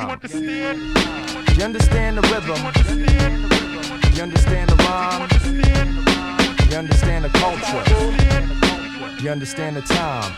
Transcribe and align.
You 0.00 0.06
understand? 0.06 0.78
You 1.58 1.64
understand 1.64 2.16
the 2.16 2.22
rhythm. 2.22 2.56
You 4.14 4.22
understand 4.22 4.70
the 4.70 4.76
rhyme. 4.76 5.28
You 6.70 6.76
understand 6.78 7.24
the 7.26 7.30
culture. 7.38 7.84
You 9.22 9.30
understand 9.30 9.76
the 9.76 9.82
time. 9.82 10.32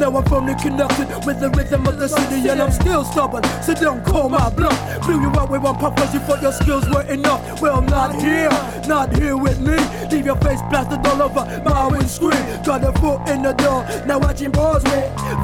Now 0.00 0.16
I'm 0.16 0.24
firmly 0.24 0.54
connected 0.54 1.08
with 1.26 1.40
the 1.40 1.50
rhythm 1.50 1.86
of 1.86 1.98
the 1.98 2.08
city, 2.08 2.48
and 2.48 2.62
I'm 2.62 2.72
still 2.72 3.04
stubborn. 3.04 3.44
So 3.62 3.74
don't 3.74 4.02
call 4.02 4.30
my 4.30 4.48
bluff. 4.48 5.02
Blew 5.02 5.20
you 5.20 5.28
out 5.38 5.50
with 5.50 5.60
one 5.60 5.76
pop 5.76 5.94
cause 5.94 6.14
you 6.14 6.20
thought 6.20 6.40
your 6.40 6.52
skills 6.52 6.88
were 6.88 7.02
enough. 7.02 7.60
Well, 7.60 7.82
not 7.82 8.14
here, 8.14 8.48
not 8.88 9.14
here 9.14 9.36
with 9.36 9.60
me. 9.60 9.76
Leave 10.10 10.24
your 10.24 10.36
face 10.36 10.62
blasted 10.70 11.06
all 11.06 11.20
over 11.20 11.44
my 11.66 11.88
windscreen. 11.88 12.32
Got 12.64 12.82
a 12.82 12.98
foot 12.98 13.28
in 13.28 13.42
the 13.42 13.52
door, 13.52 13.84
now 14.06 14.18
watching 14.18 14.50
balls 14.50 14.82
me. 14.84 15.02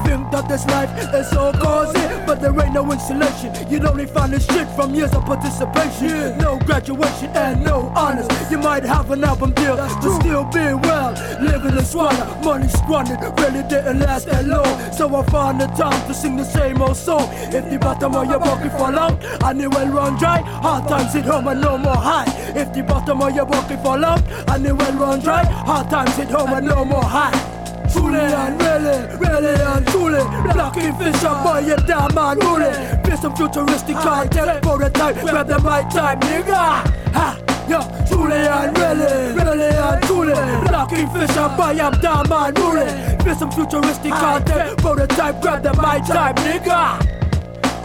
Think 0.09 0.31
that 0.33 0.47
this 0.49 0.64
life 0.69 0.90
is 1.14 1.29
so 1.29 1.53
cozy, 1.53 2.01
but 2.27 2.40
there 2.40 2.59
ain't 2.59 2.73
no 2.73 2.90
insulation. 2.90 3.53
You'd 3.71 3.85
only 3.85 4.07
find 4.07 4.33
this 4.33 4.47
shit 4.47 4.69
from 4.71 4.95
years 4.95 5.12
of 5.12 5.27
participation. 5.27 6.38
No 6.38 6.59
graduation 6.61 7.29
and 7.37 7.62
no 7.62 7.92
honors. 7.95 8.27
You 8.51 8.57
might 8.57 8.85
have 8.85 9.11
an 9.11 9.23
album 9.23 9.53
deal, 9.53 9.77
but 9.77 10.19
still 10.19 10.45
be 10.45 10.73
well. 10.88 11.12
Living 11.42 11.77
and 11.77 11.87
swallow, 11.87 12.40
money 12.40 12.69
squandered, 12.69 13.21
really 13.46 13.68
didn't 13.68 14.00
last 14.00 14.26
that 14.26 14.44
long. 14.46 14.92
So 14.92 15.14
I 15.14 15.22
found 15.26 15.61
the 15.61 15.66
time 15.68 16.06
to 16.09 16.14
sing 16.14 16.37
the 16.37 16.44
same 16.44 16.80
old 16.80 16.96
song. 16.96 17.28
If 17.52 17.70
the 17.70 17.78
bottom 17.78 18.14
of 18.14 18.28
your 18.28 18.38
bucket 18.38 18.72
fall 18.72 18.98
out, 18.98 19.22
and 19.44 19.61
it 19.61 19.68
will 19.68 19.88
run 19.88 20.16
dry. 20.18 20.40
Hard 20.40 20.88
times 20.88 21.12
hit 21.12 21.24
home 21.24 21.48
and 21.48 21.61
no 21.61 21.78
more 21.78 21.96
high. 21.96 22.26
If 22.56 22.72
the 22.72 22.82
bottom 22.82 23.22
of 23.22 23.35
your 23.35 23.46
bucket 23.46 23.82
fall 23.82 24.04
out, 24.04 24.22
and 24.48 24.66
it 24.66 24.72
will 24.72 24.92
run 24.94 25.20
dry. 25.20 25.44
Hard 25.44 25.90
times 25.90 26.16
hit 26.16 26.28
home 26.28 26.52
and 26.52 26.66
no 26.66 26.85
more 26.85 27.04
high. 27.04 27.35
Truly 27.92 28.18
and 28.18 28.61
really, 28.61 29.16
really 29.16 29.54
and 29.62 29.87
truly 29.87 30.18
Black 30.52 30.74
Fisher, 30.74 31.35
boy, 31.42 31.61
you 31.61 31.76
damn 31.87 32.12
man, 32.14 32.37
really 32.40 32.74
Feel 33.04 33.16
some 33.16 33.37
futuristic 33.37 33.94
content 33.96 34.64
for 34.64 34.76
the 34.76 34.90
time 34.90 35.14
Grab 35.24 35.46
the 35.46 35.59
mic 35.61 35.88
time, 35.94 36.18
nigga 36.20 36.82
Ha! 37.14 37.38
Yeah, 37.68 38.06
truly 38.09 38.35
and 38.35 38.76
really, 38.76 39.35
really 39.35 39.68
and 39.68 40.02
truly 40.02 40.35
Black 40.66 40.90
Fisher, 40.90 41.48
boy, 41.56 41.78
I'm 41.80 41.92
damn 42.00 42.28
man, 42.28 42.54
really 42.54 43.06
Feel 43.27 43.35
some 43.35 43.51
futuristic 43.51 44.12
content. 44.12 44.79
Time 45.17 45.41
Grab 45.41 45.61
the 45.61 45.71
mic 45.71 46.05
time, 46.05 46.35
nigga 46.37 47.15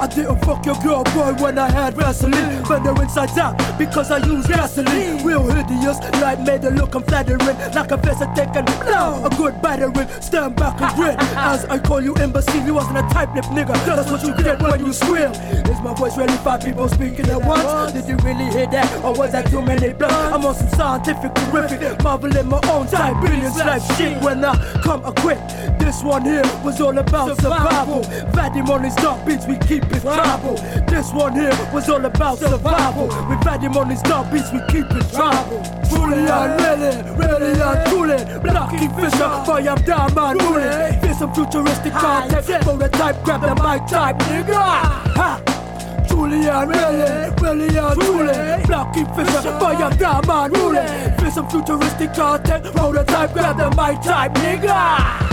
I 0.02 0.08
didn't 0.08 0.40
fuck 0.40 0.66
your 0.66 0.74
girl, 0.82 1.04
boy, 1.04 1.34
when 1.38 1.60
I 1.60 1.70
had 1.70 1.94
Vaseline. 1.94 2.64
They're 2.84 3.04
inside 3.04 3.38
out 3.38 3.56
because 3.78 4.10
I 4.10 4.18
use 4.26 4.48
gasoline. 4.48 5.24
Real 5.24 5.44
hideous, 5.44 6.00
like 6.20 6.40
made 6.40 6.64
it 6.64 6.74
look 6.74 6.96
unflattering. 6.96 7.38
Like 7.38 7.92
a 7.92 7.98
vest 7.98 8.24
and 8.24 8.66
now, 8.86 9.24
a 9.24 9.30
good 9.30 9.62
battering. 9.62 10.08
Stand 10.20 10.56
back 10.56 10.82
and 10.82 10.96
grin 10.96 11.16
as 11.38 11.66
I 11.66 11.78
call 11.78 12.02
you 12.02 12.16
imbecile. 12.16 12.66
You 12.66 12.74
wasn't 12.74 12.98
a 12.98 13.14
type 13.14 13.36
lip 13.36 13.46
nigga. 13.46 13.74
That's 13.86 14.10
what 14.10 14.24
you 14.24 14.36
get 14.44 14.60
when 14.60 14.84
you 14.84 14.92
squeal. 14.92 15.32
Is 15.70 15.80
my 15.82 15.94
voice 15.94 16.18
really 16.18 16.36
five 16.38 16.64
people 16.64 16.90
speaking 16.90 17.30
at 17.30 17.46
once? 17.46 17.92
Did 17.92 18.08
you 18.08 18.16
really 18.26 18.46
hear 18.46 18.66
that? 18.72 19.04
Or 19.04 19.14
was 19.14 19.34
that 19.34 19.52
too 19.52 19.62
many 19.62 19.94
bloods? 19.94 20.14
I'm 20.14 20.44
on 20.44 20.56
some 20.56 20.70
scientific, 20.70 21.38
horrific, 21.38 22.02
marveling 22.02 22.48
my 22.48 22.60
own 22.72 22.88
type. 22.88 23.22
Billions 23.22 23.56
like 23.58 23.84
shit 23.98 24.20
when 24.24 24.44
I 24.44 24.56
come 24.82 25.06
equipped. 25.06 25.50
This 25.78 26.02
one 26.02 26.24
here 26.24 26.42
was 26.64 26.82
all 26.82 26.98
about 26.98 27.38
survival. 27.40 28.02
Vadim 28.34 28.68
on 28.70 28.84
his 28.84 28.96
dark 28.96 29.24
beats, 29.28 29.46
we 29.46 29.58
keep 29.58 29.91
it 29.94 30.02
tribal. 30.02 30.56
This 30.88 31.12
one 31.14 31.34
here 31.34 31.56
was 31.74 31.90
all 31.90 32.04
about 32.04 32.40
survival. 32.40 33.08
We 33.30 33.36
Vadim 33.44 33.76
on 33.76 33.90
his 33.90 34.02
beats, 34.32 34.52
we 34.52 34.60
keep 34.68 34.90
it 34.92 35.12
tribal. 35.12 35.62
Truly 35.90 36.28
and 36.28 36.62
really, 36.62 36.94
really 37.18 37.62
and 37.62 37.90
truly. 37.90 38.40
Black 38.40 38.72
Fisher, 38.72 39.76
down, 39.86 40.14
man, 40.14 40.38
really. 40.38 40.94
Here's 41.00 41.18
some 41.18 41.34
futuristic 41.34 41.94
content. 41.94 42.64
For 42.64 42.78
the 42.78 42.90
type, 42.90 43.24
grab 43.24 43.42
the 43.42 43.56
mic 43.56 43.88
type, 43.88 44.18
nigga. 44.20 44.54
Ha! 44.54 45.62
Truly 46.08 46.48
and 46.48 46.70
really, 46.70 47.32
really 47.42 47.78
and 47.78 48.02
truly 48.02 48.66
Black 48.68 48.94
Fisher, 48.94 49.98
down 49.98 50.28
man, 50.28 50.52
really 50.52 51.18
Feel 51.18 51.32
some 51.32 51.50
futuristic 51.50 52.14
content 52.14 52.66
Prototype, 52.76 53.34
grab 53.34 53.58
the 53.58 53.70
mic 53.70 54.02
type, 54.02 54.34
nigga 54.34 55.31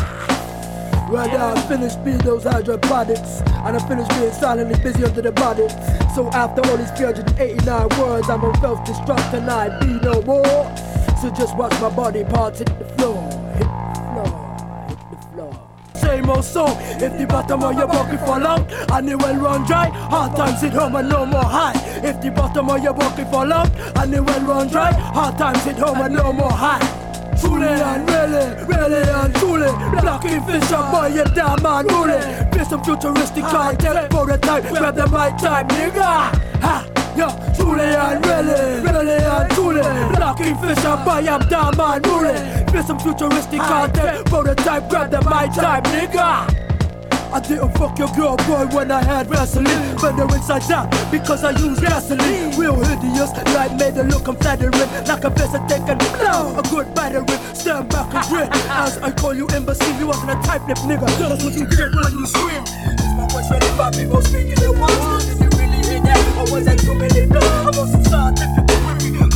Right 1.08 1.32
now 1.32 1.54
I 1.54 1.60
finished 1.62 2.04
being 2.04 2.18
those 2.18 2.44
hydroponics 2.44 3.40
And 3.64 3.74
I 3.74 3.88
finished 3.88 4.10
being 4.10 4.30
silently 4.30 4.78
busy 4.82 5.04
under 5.04 5.22
the 5.22 5.32
body 5.32 5.66
So 6.14 6.28
after 6.34 6.60
all 6.68 6.76
these 6.76 6.90
389 6.90 7.88
words 7.98 8.28
I'm 8.28 8.44
on 8.44 8.54
self-destruct 8.60 9.32
and 9.32 9.48
I 9.48 9.78
be 9.80 9.98
no 10.04 10.20
more 10.22 10.76
So 11.22 11.30
just 11.30 11.56
watch 11.56 11.72
my 11.80 11.88
body 11.88 12.24
parts 12.24 12.58
hit 12.58 12.78
the 12.78 12.84
floor 12.96 13.22
Hit 13.56 13.64
the 13.64 14.02
floor, 14.12 14.88
hit 14.88 15.10
the 15.10 15.16
floor 15.32 15.68
same 15.94 16.30
old 16.30 16.44
song. 16.44 16.76
If 17.02 17.18
the 17.18 17.26
bottom 17.26 17.62
of 17.62 17.76
your 17.76 17.86
bucket 17.86 18.20
fall 18.20 18.46
out 18.46 18.72
and 18.92 19.08
it 19.08 19.16
will 19.16 19.36
run 19.36 19.66
dry, 19.66 19.88
hard 19.90 20.36
times 20.36 20.60
hit 20.62 20.72
home 20.72 20.94
and 20.94 21.08
no 21.08 21.26
more 21.26 21.42
high. 21.42 21.72
If 22.04 22.20
the 22.20 22.30
bottom 22.30 22.70
of 22.70 22.82
your 22.82 22.94
bucket 22.94 23.30
fall 23.30 23.52
out 23.52 23.70
and 23.96 24.14
it 24.14 24.20
will 24.20 24.40
run 24.40 24.68
dry, 24.68 24.92
hard 24.92 25.36
times 25.36 25.64
hit 25.64 25.76
home 25.76 26.00
and 26.00 26.14
no 26.14 26.32
more 26.32 26.50
high. 26.52 26.97
Truly 27.40 27.66
and 27.66 28.10
really, 28.10 28.64
really 28.66 29.02
and 29.02 29.34
truly 29.36 29.70
Black 30.00 30.22
Fisher, 30.22 30.82
boy, 30.90 31.06
you 31.14 31.24
damn 31.34 31.62
man, 31.62 31.86
really 31.86 32.20
Feel 32.52 32.64
some 32.64 32.84
futuristic 32.84 33.44
ah. 33.44 33.72
content 33.72 34.12
for 34.12 34.26
the 34.26 34.38
time. 34.38 34.62
Grab 34.74 34.94
the 34.94 35.06
mic 35.06 35.38
time, 35.38 35.68
nigga. 35.68 36.02
Ha! 36.62 36.86
Yeah, 37.16 37.54
truly 37.56 37.82
and 37.82 38.24
really, 38.26 38.80
really 38.82 39.24
and 39.24 39.50
truly 39.52 39.82
Black 40.16 40.38
Fisher, 40.38 40.96
boy, 41.04 41.26
I'm 41.26 41.40
damn 41.48 41.76
man, 41.76 42.02
really 42.02 42.66
Feel 42.72 42.82
some 42.82 42.98
futuristic 42.98 43.60
ah. 43.60 43.88
content 43.88 44.28
for 44.28 44.44
the 44.44 44.54
time. 44.54 44.88
Grab 44.88 45.10
the 45.10 45.20
mic 45.22 45.52
time, 45.54 45.82
nigga 45.84 46.68
I 47.32 47.40
didn't 47.40 47.72
fuck 47.76 47.98
your 47.98 48.08
girl, 48.08 48.36
boy, 48.48 48.66
when 48.74 48.90
I 48.90 49.02
had 49.02 49.28
Vaseline. 49.28 49.66
Mm. 49.66 50.00
But 50.00 50.16
they're 50.16 50.36
inside 50.36 50.70
out 50.72 50.90
because 51.10 51.44
I 51.44 51.50
use 51.50 51.78
gasoline. 51.80 52.52
Mm. 52.52 52.58
Real 52.58 52.76
hideous, 52.76 53.30
like 53.54 53.72
made 53.76 53.96
it 53.96 54.04
look 54.04 54.28
unflattering. 54.28 54.72
Like 55.06 55.24
a 55.24 55.30
vest 55.30 55.56
taken 55.68 55.98
now, 56.24 56.58
a 56.58 56.62
good 56.70 56.94
battering. 56.94 57.28
Stand 57.54 57.88
back 57.90 58.12
and 58.14 58.26
grin 58.28 58.48
as 58.72 58.98
I 58.98 59.10
call 59.10 59.34
you 59.34 59.46
imbecile. 59.54 59.98
You 59.98 60.06
wasn't 60.06 60.30
a 60.30 60.46
type 60.46 60.66
lip 60.66 60.78
nigga. 60.78 61.06
That's 61.18 61.44
what 61.44 61.54
you 61.54 61.66
get 61.68 61.92
when 61.94 62.12
you 62.16 62.26
scream. 62.26 62.64
Voice 63.28 63.50
ready 63.50 63.66
for 63.76 63.90
people 63.92 64.22
speaking 64.22 64.52
at 64.52 64.74
once? 64.78 65.26
Did 65.26 65.40
you 65.40 65.50
really 65.58 65.80
hear 65.86 66.00
that? 66.00 66.20
Or 66.38 66.52
was 66.54 66.64
that 66.64 66.78
too 66.78 66.94
many 66.94 67.26
blood? 67.26 67.44
I'm 67.44 67.78
on 67.78 67.88
some 67.92 68.04
scientific 68.04 68.64
query, 68.66 68.80
marveling 68.80 69.27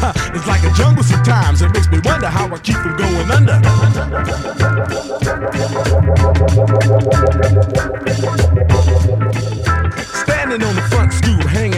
Huh, 0.00 0.12
it's 0.34 0.46
like 0.46 0.62
a 0.62 0.70
jungle 0.74 1.02
sometimes. 1.02 1.62
It 1.62 1.72
makes 1.72 1.88
me 1.90 1.98
wonder 2.04 2.28
how 2.28 2.46
I 2.46 2.58
keep 2.58 2.76
from 2.76 2.96
going 2.96 3.30
under. 3.30 3.58
Standing 10.24 10.62
on 10.62 10.74
the 10.74 10.86
front 10.90 11.12
stoop, 11.12 11.42
hanging 11.42 11.77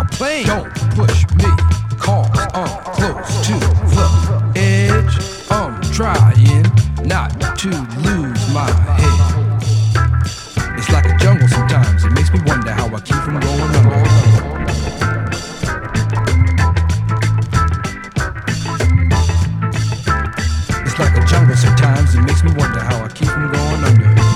a 0.00 0.04
plane. 0.04 0.46
Don't 0.46 0.72
push 0.96 1.26
me, 1.36 1.44
cause 1.98 2.30
I'm 2.54 2.64
uh, 2.64 2.82
close 2.96 3.46
to 3.46 3.52
the 3.92 4.52
edge. 4.56 5.14
I'm 5.50 5.80
trying 5.92 6.62
not 7.06 7.30
to 7.58 7.68
lose 8.00 8.54
my 8.54 8.70
head. 8.96 9.20
It's 10.78 10.90
like 10.90 11.06
a 11.06 11.16
jungle 11.18 11.48
sometimes. 11.48 12.04
It 12.04 12.12
makes 12.12 12.32
me 12.32 12.40
wonder 12.46 12.72
how 12.72 12.86
I 12.86 13.00
keep 13.00 13.16
from 13.16 13.40
going 13.40 13.60
under. 13.60 14.00
It's 20.86 20.98
like 20.98 21.16
a 21.16 21.26
jungle 21.26 21.56
sometimes. 21.56 22.14
It 22.14 22.22
makes 22.22 22.42
me 22.42 22.52
wonder 22.56 22.80
how 22.80 23.04
I 23.04 23.08
keep 23.08 23.28
from 23.28 23.52
going 23.52 23.84
under. 23.84 24.29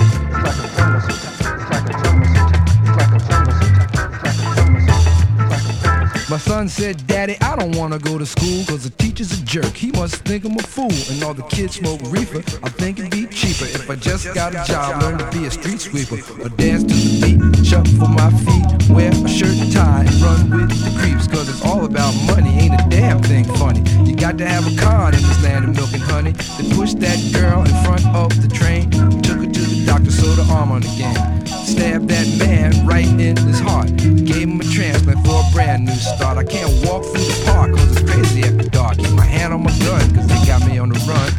My 6.35 6.39
son 6.39 6.67
said, 6.67 7.07
Daddy, 7.07 7.37
I 7.39 7.55
don't 7.55 7.77
wanna 7.77 7.97
go 7.97 8.17
to 8.17 8.25
school 8.25 8.65
Cause 8.65 8.83
the 8.83 8.89
teacher's 8.89 9.31
a 9.31 9.41
jerk, 9.45 9.73
he 9.73 9.91
must 9.91 10.15
think 10.25 10.43
I'm 10.43 10.57
a 10.57 10.63
fool. 10.63 10.91
And 11.09 11.23
all 11.23 11.33
the 11.33 11.43
kids 11.43 11.75
smoke 11.77 12.01
reefer, 12.07 12.39
I 12.61 12.67
think 12.67 12.99
it'd 12.99 13.09
be 13.09 13.25
cheaper. 13.27 13.63
If 13.63 13.89
I 13.89 13.95
just 13.95 14.33
got 14.33 14.53
a 14.53 14.61
job, 14.67 15.01
learn 15.01 15.17
to 15.17 15.31
be 15.31 15.45
a 15.45 15.51
street 15.51 15.79
sweeper. 15.79 16.15
Or 16.43 16.49
dance 16.49 16.83
to 16.83 16.93
the 16.93 17.21
beat, 17.23 17.65
shuffle 17.65 17.93
for 17.95 18.11
my 18.11 18.29
feet 18.43 18.89
Wear 18.89 19.11
a 19.11 19.29
shirt 19.29 19.55
and 19.55 19.71
tie 19.71 20.03
and 20.03 20.15
run 20.15 20.67
with 20.67 20.75
the 20.83 20.99
creeps. 20.99 21.25
Cause 21.25 21.47
it's 21.47 21.63
all 21.63 21.85
about 21.85 22.13
money, 22.27 22.49
ain't 22.59 22.73
a 22.73 22.85
damn 22.89 23.23
thing 23.23 23.45
funny. 23.55 23.79
You 24.03 24.13
got 24.13 24.37
to 24.39 24.45
have 24.45 24.67
a 24.67 24.75
con 24.75 25.15
in 25.15 25.21
this 25.21 25.41
land 25.41 25.63
of 25.63 25.73
milk 25.73 25.93
and 25.93 26.03
honey. 26.03 26.33
They 26.59 26.67
pushed 26.75 26.99
that 26.99 27.15
girl 27.31 27.61
in 27.61 27.71
front 27.85 28.05
of 28.07 28.29
the 28.41 28.53
train. 28.53 28.91
Took 29.23 29.37
her 29.37 29.47
to 29.47 29.61
the 29.71 29.85
doctor, 29.85 30.11
sewed 30.11 30.37
her 30.37 30.53
arm 30.53 30.73
on 30.73 30.83
again 30.83 31.34
Stabbed 31.65 32.09
that 32.09 32.27
man 32.37 32.85
right 32.85 33.07
in 33.07 33.35
his 33.37 33.59
heart. 33.59 33.87
Gave 33.97 34.47
him 34.47 34.61
a 34.61 34.63
transplant 34.63 35.25
for 35.25 35.41
a 35.41 35.51
brand 35.51 35.85
new 35.85 35.95
start. 35.95 36.37
I 36.37 36.43
can't 36.43 36.69
walk 36.85 37.03
through 37.03 37.25
the 37.25 37.43
park 37.45 37.71
cause 37.71 37.91
it's 37.97 38.09
crazy 38.09 38.43
after 38.43 38.69
dark. 38.69 38.97
Keep 38.97 39.11
my 39.11 39.25
hand 39.25 39.51
on 39.51 39.63
my 39.63 39.77
gun 39.79 40.13
cause 40.13 40.27
they 40.27 40.45
got 40.45 40.63
me 40.67 40.77
on 40.77 40.89
the 40.89 40.99
run. 41.09 41.31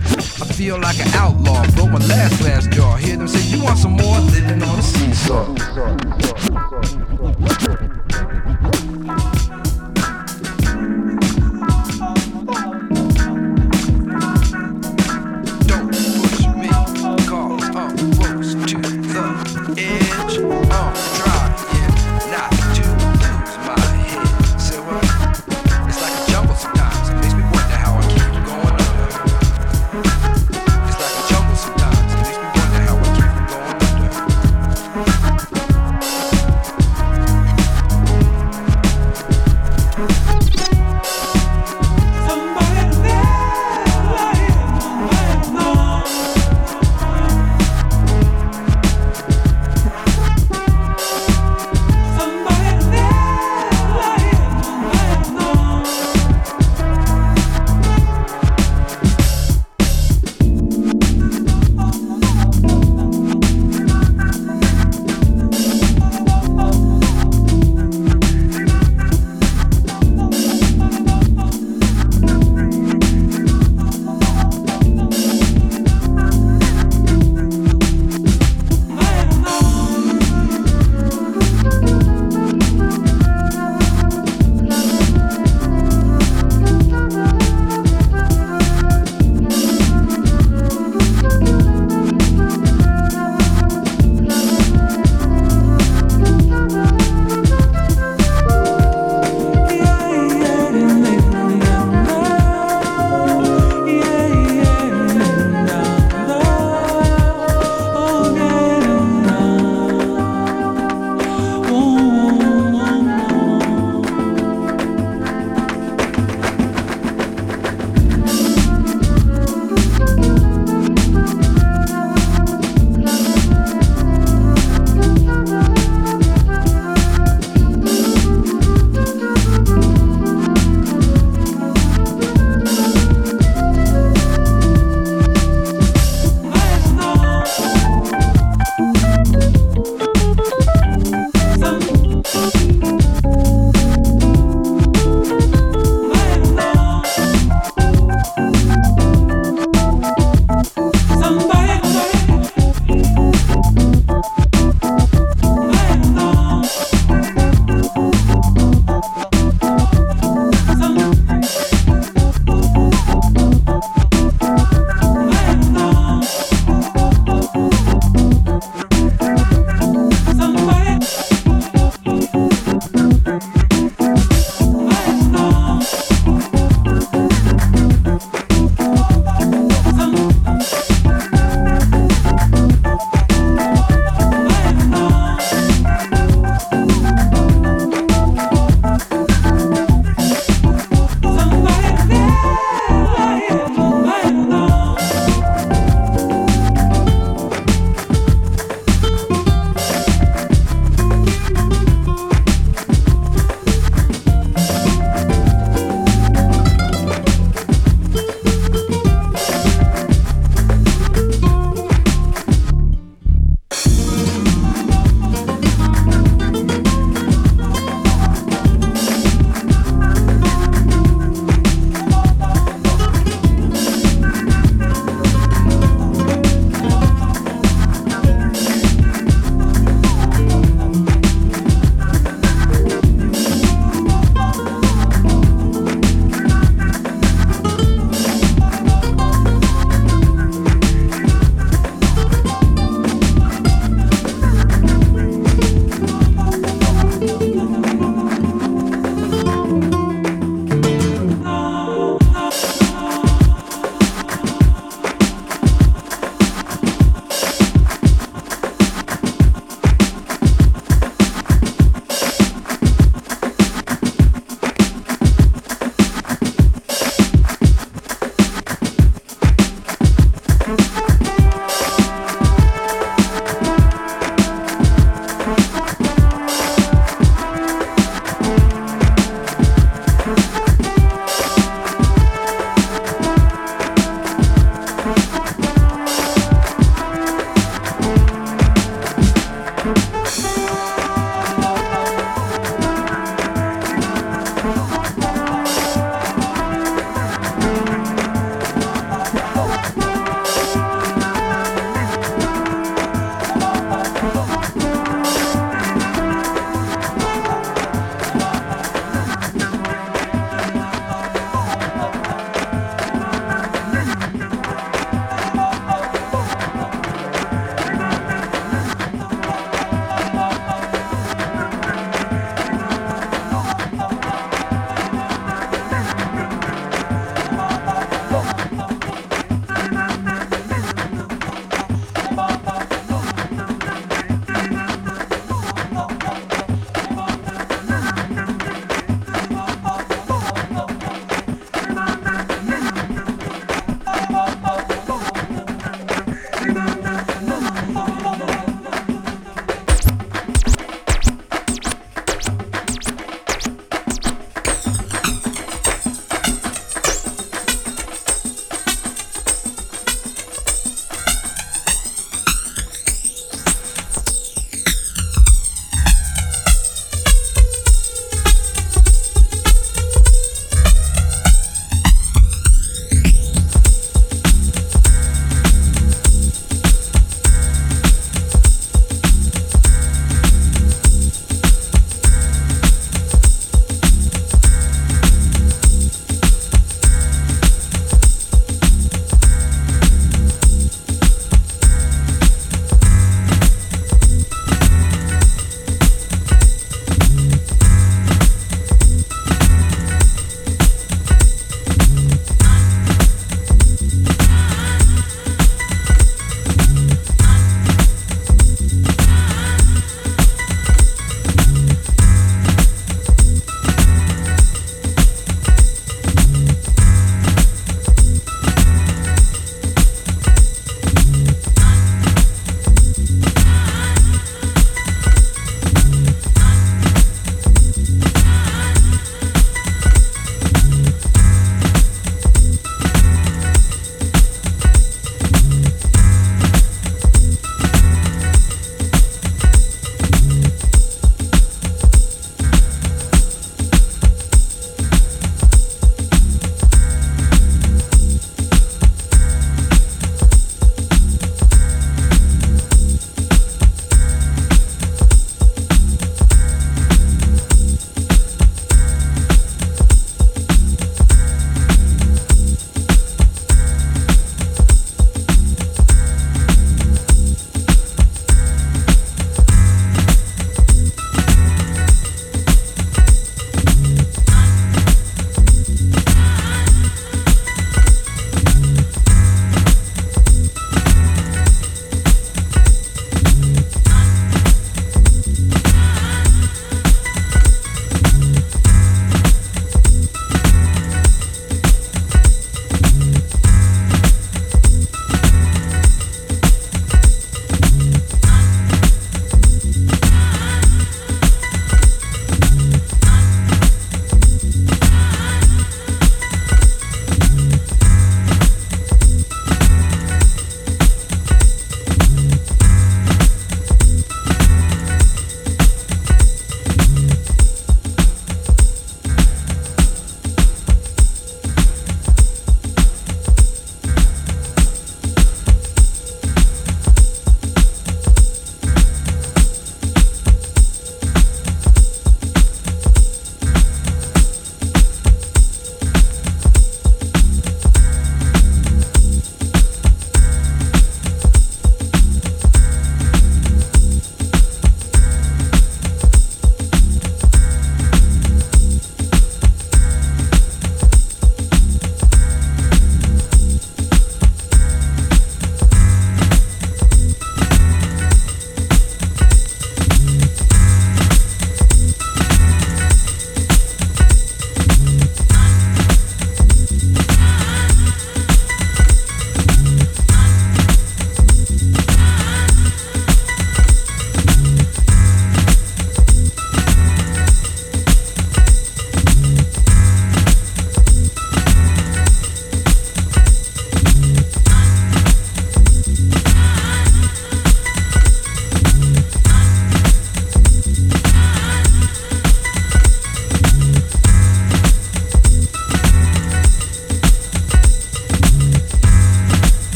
I 0.42 0.52
feel 0.52 0.80
like 0.80 0.98
an 0.98 1.08
outlaw, 1.14 1.64
broke 1.76 1.92
my 1.92 2.04
last 2.06 2.40
glass 2.40 2.66
jaw. 2.66 2.96
Hear 2.96 3.16
them 3.16 3.28
say, 3.28 3.56
you 3.56 3.62
want 3.62 3.78
some 3.78 3.92
more? 3.92 4.18
Living 4.18 4.62
on 4.62 4.78
a 4.78 4.82
seesaw 4.82 5.54